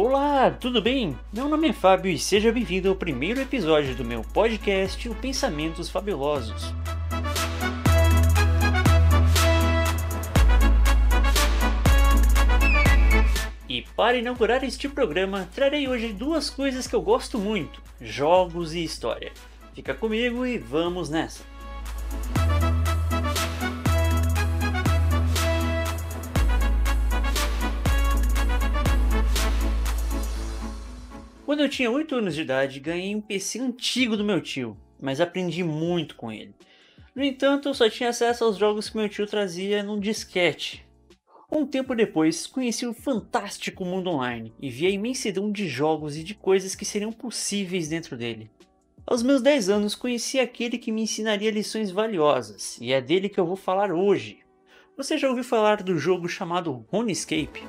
[0.00, 1.18] Olá, tudo bem?
[1.32, 5.90] Meu nome é Fábio e seja bem-vindo ao primeiro episódio do meu podcast, o Pensamentos
[5.90, 6.72] Fabulosos.
[13.68, 18.84] E para inaugurar este programa, trarei hoje duas coisas que eu gosto muito: jogos e
[18.84, 19.32] história.
[19.74, 21.57] Fica comigo e vamos nessa!
[31.58, 35.20] Quando eu tinha 8 anos de idade, ganhei um PC antigo do meu tio, mas
[35.20, 36.54] aprendi muito com ele.
[37.16, 40.86] No entanto, eu só tinha acesso aos jogos que meu tio trazia num disquete.
[41.50, 46.22] Um tempo depois, conheci o fantástico mundo online e vi a imensidão de jogos e
[46.22, 48.48] de coisas que seriam possíveis dentro dele.
[49.04, 53.40] Aos meus 10 anos, conheci aquele que me ensinaria lições valiosas, e é dele que
[53.40, 54.38] eu vou falar hoje.
[54.96, 57.64] Você já ouviu falar do jogo chamado RuneScape?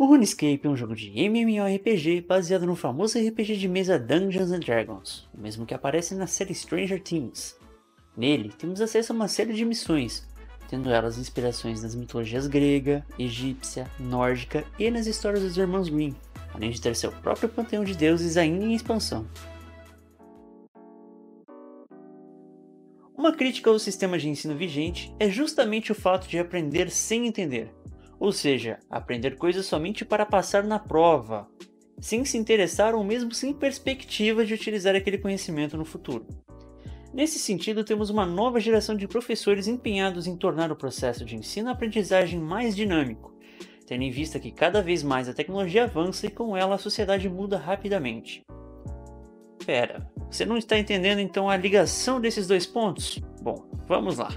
[0.00, 4.60] O RuneScape é um jogo de MMORPG baseado no famoso RPG de mesa Dungeons and
[4.60, 7.58] Dragons, o mesmo que aparece na série Stranger Things.
[8.16, 10.24] Nele, temos acesso a uma série de missões,
[10.68, 16.14] tendo elas inspirações nas mitologias grega, egípcia, nórdica e nas histórias dos irmãos Grimm,
[16.54, 19.26] além de ter seu próprio panteão de deuses ainda em expansão.
[23.16, 27.68] Uma crítica ao sistema de ensino vigente é justamente o fato de aprender sem entender,
[28.18, 31.48] ou seja, aprender coisas somente para passar na prova,
[32.00, 36.26] sem se interessar ou mesmo sem perspectiva de utilizar aquele conhecimento no futuro.
[37.12, 42.38] Nesse sentido, temos uma nova geração de professores empenhados em tornar o processo de ensino-aprendizagem
[42.38, 43.34] mais dinâmico,
[43.86, 47.28] tendo em vista que cada vez mais a tecnologia avança e com ela a sociedade
[47.28, 48.44] muda rapidamente.
[49.64, 53.18] Pera, você não está entendendo então a ligação desses dois pontos?
[53.42, 54.30] Bom, vamos lá.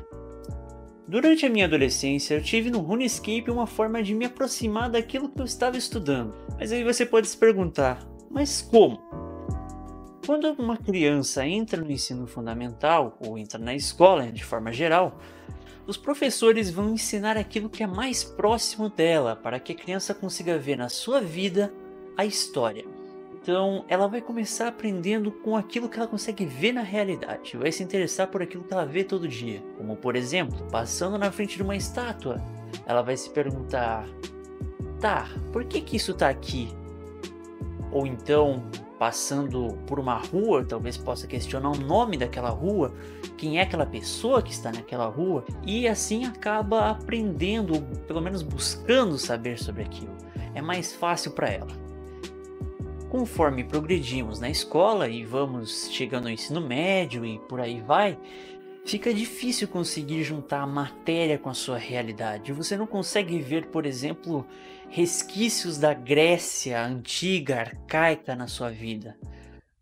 [1.11, 5.41] Durante a minha adolescência, eu tive no RuneScape uma forma de me aproximar daquilo que
[5.41, 6.33] eu estava estudando.
[6.57, 8.97] Mas aí você pode se perguntar, mas como?
[10.25, 15.19] Quando uma criança entra no ensino fundamental ou entra na escola de forma geral,
[15.85, 20.57] os professores vão ensinar aquilo que é mais próximo dela para que a criança consiga
[20.57, 21.73] ver na sua vida
[22.15, 22.85] a história.
[23.41, 27.81] Então, ela vai começar aprendendo com aquilo que ela consegue ver na realidade, vai se
[27.81, 29.63] interessar por aquilo que ela vê todo dia.
[29.77, 32.39] Como, por exemplo, passando na frente de uma estátua,
[32.85, 34.07] ela vai se perguntar:
[34.99, 36.69] tá, por que, que isso tá aqui?
[37.91, 38.63] Ou então,
[38.99, 42.93] passando por uma rua, talvez possa questionar o nome daquela rua,
[43.35, 48.43] quem é aquela pessoa que está naquela rua, e assim acaba aprendendo, ou pelo menos
[48.43, 50.15] buscando saber sobre aquilo.
[50.53, 51.80] É mais fácil para ela.
[53.11, 58.17] Conforme progredimos na escola e vamos chegando ao ensino médio e por aí vai,
[58.85, 62.53] fica difícil conseguir juntar a matéria com a sua realidade.
[62.53, 64.47] Você não consegue ver, por exemplo,
[64.87, 69.17] resquícios da Grécia antiga, arcaica na sua vida.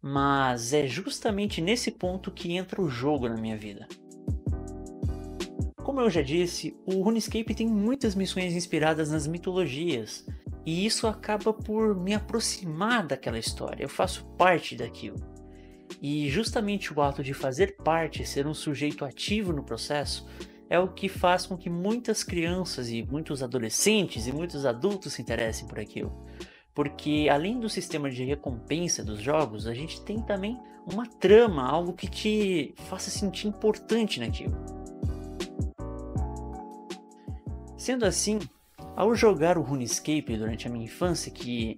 [0.02, 3.88] Mas é justamente nesse ponto que entra o jogo na minha vida.
[6.00, 10.26] Como eu já disse, o RuneScape tem muitas missões inspiradas nas mitologias,
[10.66, 15.18] e isso acaba por me aproximar daquela história, eu faço parte daquilo.
[16.02, 20.26] E justamente o ato de fazer parte, ser um sujeito ativo no processo,
[20.70, 25.22] é o que faz com que muitas crianças e muitos adolescentes e muitos adultos se
[25.22, 26.26] interessem por aquilo.
[26.74, 30.58] Porque além do sistema de recompensa dos jogos, a gente tem também
[30.90, 34.79] uma trama, algo que te faça sentir importante naquilo.
[37.90, 38.38] Sendo assim,
[38.96, 41.76] ao jogar o RuneScape durante a minha infância, que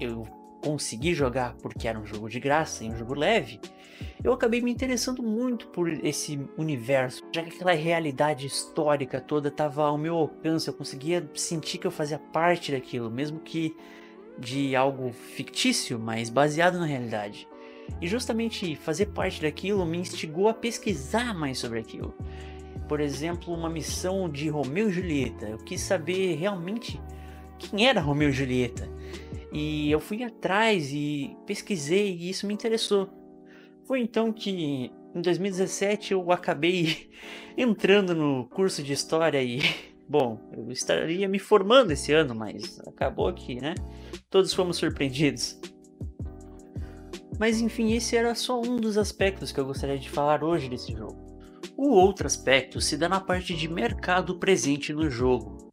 [0.00, 0.24] eu
[0.60, 3.60] consegui jogar porque era um jogo de graça e um jogo leve,
[4.24, 9.84] eu acabei me interessando muito por esse universo, já que aquela realidade histórica toda estava
[9.84, 13.72] ao meu alcance, eu conseguia sentir que eu fazia parte daquilo, mesmo que
[14.36, 17.46] de algo fictício, mas baseado na realidade.
[18.00, 22.12] E justamente fazer parte daquilo me instigou a pesquisar mais sobre aquilo
[22.92, 25.48] por exemplo, uma missão de Romeu e Julieta.
[25.48, 27.00] Eu quis saber realmente
[27.58, 28.86] quem era Romeu e Julieta.
[29.50, 33.08] E eu fui atrás e pesquisei e isso me interessou.
[33.86, 37.10] Foi então que em 2017 eu acabei
[37.56, 39.60] entrando no curso de história e
[40.06, 43.74] bom, eu estaria me formando esse ano, mas acabou que, né?
[44.28, 45.58] Todos fomos surpreendidos.
[47.40, 50.92] Mas enfim, esse era só um dos aspectos que eu gostaria de falar hoje desse
[50.92, 51.31] jogo.
[51.76, 55.70] O outro aspecto se dá na parte de mercado presente no jogo.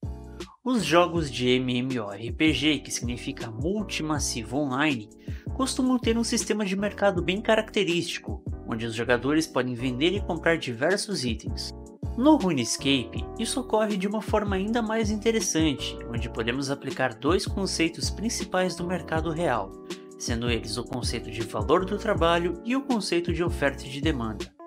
[0.64, 5.10] Os jogos de MMORPG, que significa Multimassivo Online,
[5.56, 10.58] costumam ter um sistema de mercado bem característico, onde os jogadores podem vender e comprar
[10.58, 11.72] diversos itens.
[12.18, 18.10] No RuneScape, isso ocorre de uma forma ainda mais interessante, onde podemos aplicar dois conceitos
[18.10, 19.72] principais do mercado real,
[20.18, 24.02] sendo eles o conceito de valor do trabalho e o conceito de oferta e de
[24.02, 24.59] demanda.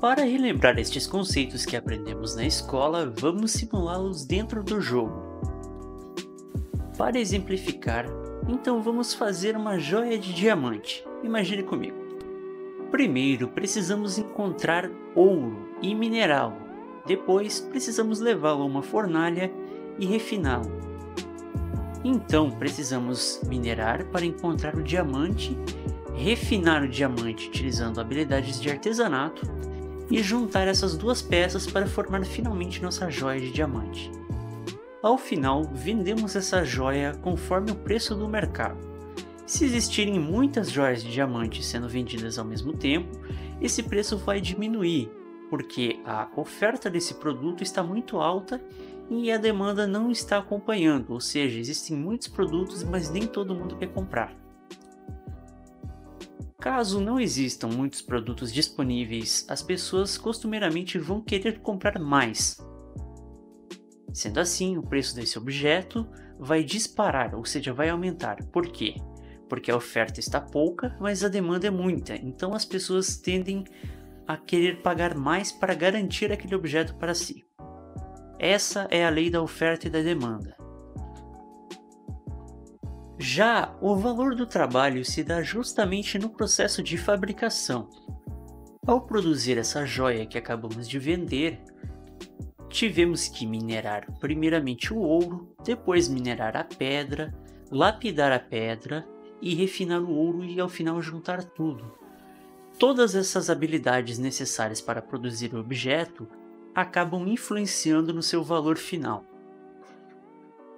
[0.00, 5.22] Para relembrar estes conceitos que aprendemos na escola, vamos simulá-los dentro do jogo.
[6.98, 8.04] Para exemplificar,
[8.46, 11.02] então vamos fazer uma joia de diamante.
[11.24, 11.96] Imagine comigo.
[12.90, 16.56] Primeiro precisamos encontrar ouro e minerá-lo.
[17.06, 19.50] Depois precisamos levá-lo a uma fornalha
[19.98, 20.70] e refiná-lo.
[22.04, 25.56] Então precisamos minerar para encontrar o diamante,
[26.14, 29.56] refinar o diamante utilizando habilidades de artesanato
[30.10, 34.10] e juntar essas duas peças para formar finalmente nossa joia de diamante.
[35.02, 38.78] Ao final, vendemos essa joia conforme o preço do mercado.
[39.46, 43.08] Se existirem muitas joias de diamante sendo vendidas ao mesmo tempo,
[43.60, 45.08] esse preço vai diminuir,
[45.48, 48.60] porque a oferta desse produto está muito alta
[49.08, 53.76] e a demanda não está acompanhando, ou seja, existem muitos produtos, mas nem todo mundo
[53.76, 54.45] quer comprar.
[56.66, 62.58] Caso não existam muitos produtos disponíveis, as pessoas costumeiramente vão querer comprar mais.
[64.12, 66.04] Sendo assim, o preço desse objeto
[66.40, 68.42] vai disparar, ou seja, vai aumentar.
[68.46, 68.96] Por quê?
[69.48, 73.62] porque a oferta está pouca, mas a demanda é muita, então as pessoas tendem
[74.26, 77.44] a querer pagar mais para garantir aquele objeto para si.
[78.40, 80.56] Essa é a lei da oferta e da demanda.
[83.18, 87.88] Já o valor do trabalho se dá justamente no processo de fabricação.
[88.86, 91.60] Ao produzir essa joia que acabamos de vender,
[92.68, 97.34] tivemos que minerar primeiramente o ouro, depois minerar a pedra,
[97.70, 99.06] lapidar a pedra,
[99.40, 101.92] e refinar o ouro e ao final juntar tudo.
[102.78, 106.28] Todas essas habilidades necessárias para produzir o objeto
[106.74, 109.24] acabam influenciando no seu valor final.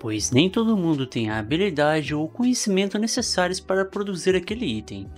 [0.00, 5.10] Pois nem todo mundo tem a habilidade ou conhecimento necessários para produzir aquele item,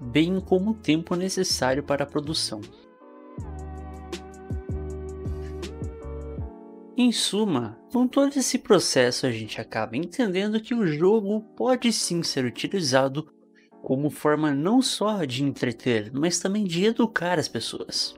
[0.00, 2.60] bem como o tempo necessário para a produção.
[6.96, 12.24] Em suma, com todo esse processo a gente acaba entendendo que o jogo pode sim
[12.24, 13.28] ser utilizado
[13.82, 18.16] como forma não só de entreter, mas também de educar as pessoas.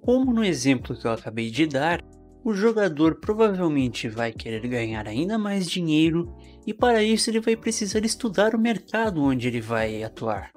[0.00, 2.02] Como no exemplo que eu acabei de dar,
[2.44, 6.34] o jogador provavelmente vai querer ganhar ainda mais dinheiro
[6.66, 10.52] e para isso ele vai precisar estudar o mercado onde ele vai atuar.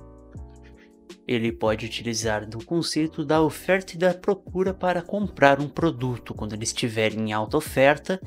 [1.28, 6.54] Ele pode utilizar do conceito da oferta e da procura para comprar um produto quando
[6.54, 8.22] ele estiver em alta oferta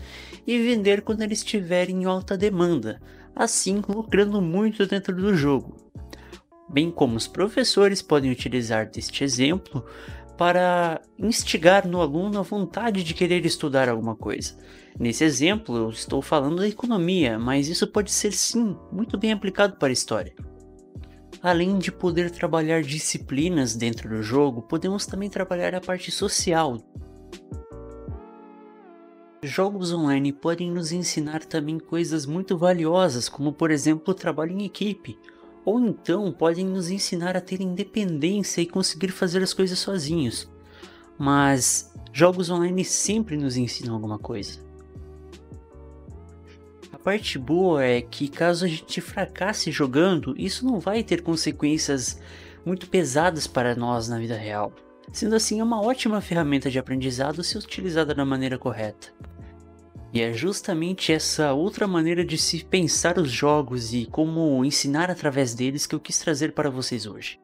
[0.47, 3.01] e vender quando ele estiver em alta demanda,
[3.37, 5.77] assim lucrando muito dentro do jogo.
[6.69, 9.87] Bem como os professores podem utilizar deste exemplo
[10.39, 14.57] para instigar no aluno a vontade de querer estudar alguma coisa.
[14.97, 19.77] Nesse exemplo, eu estou falando da economia, mas isso pode ser sim muito bem aplicado
[19.77, 20.33] para a história.
[21.43, 26.79] Além de poder trabalhar disciplinas dentro do jogo, podemos também trabalhar a parte social.
[29.43, 34.65] Jogos online podem nos ensinar também coisas muito valiosas, como por exemplo o trabalho em
[34.65, 35.19] equipe,
[35.65, 40.51] ou então podem nos ensinar a ter independência e conseguir fazer as coisas sozinhos.
[41.19, 44.61] Mas jogos online sempre nos ensinam alguma coisa.
[46.93, 52.21] A parte boa é que caso a gente fracasse jogando, isso não vai ter consequências
[52.65, 54.73] muito pesadas para nós na vida real.
[55.13, 59.09] Sendo assim, é uma ótima ferramenta de aprendizado se utilizada da maneira correta.
[60.13, 65.55] E é justamente essa outra maneira de se pensar os jogos e como ensinar através
[65.55, 67.39] deles que eu quis trazer para vocês hoje.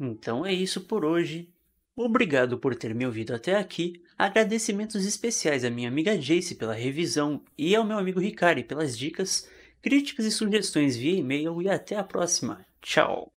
[0.00, 1.50] Então é isso por hoje.
[1.96, 4.02] Obrigado por ter me ouvido até aqui.
[4.18, 9.48] Agradecimentos especiais à minha amiga Jace pela revisão e ao meu amigo Ricari pelas dicas,
[9.82, 12.64] críticas e sugestões via e-mail e até a próxima.
[12.80, 13.33] Tchau!